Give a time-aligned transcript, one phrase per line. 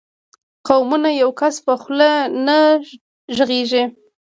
[0.67, 2.09] قومونه د یو کس په خوله
[2.45, 2.57] نه
[3.35, 3.83] غږېږي.